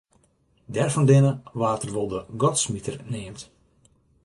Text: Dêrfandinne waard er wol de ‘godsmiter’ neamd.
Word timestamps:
Dêrfandinne 0.73 1.33
waard 1.59 1.83
er 1.87 1.91
wol 1.95 2.09
de 2.13 2.19
‘godsmiter’ 2.41 2.97
neamd. 3.11 3.41